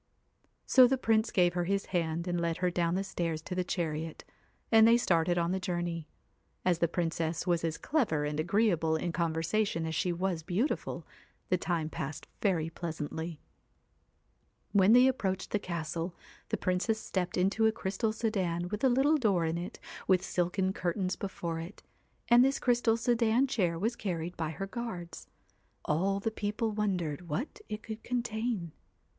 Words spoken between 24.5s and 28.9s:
guards. All the people wondered what it could contain.